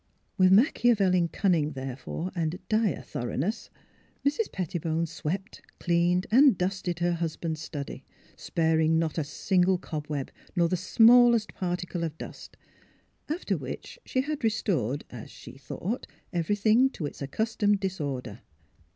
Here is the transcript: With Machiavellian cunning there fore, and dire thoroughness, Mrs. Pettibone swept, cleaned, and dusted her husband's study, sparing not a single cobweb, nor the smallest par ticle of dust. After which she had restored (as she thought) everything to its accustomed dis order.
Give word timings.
With 0.35 0.51
Machiavellian 0.51 1.27
cunning 1.27 1.73
there 1.73 1.95
fore, 1.95 2.31
and 2.33 2.57
dire 2.69 3.03
thoroughness, 3.03 3.69
Mrs. 4.25 4.51
Pettibone 4.51 5.05
swept, 5.05 5.61
cleaned, 5.79 6.25
and 6.31 6.57
dusted 6.57 6.97
her 6.97 7.11
husband's 7.11 7.61
study, 7.61 8.03
sparing 8.35 8.97
not 8.97 9.19
a 9.19 9.23
single 9.23 9.77
cobweb, 9.77 10.31
nor 10.55 10.67
the 10.67 10.75
smallest 10.75 11.53
par 11.53 11.77
ticle 11.77 12.03
of 12.03 12.17
dust. 12.17 12.57
After 13.29 13.55
which 13.55 13.99
she 14.03 14.21
had 14.21 14.43
restored 14.43 15.03
(as 15.11 15.29
she 15.29 15.55
thought) 15.55 16.07
everything 16.33 16.89
to 16.93 17.05
its 17.05 17.21
accustomed 17.21 17.79
dis 17.79 18.01
order. 18.01 18.39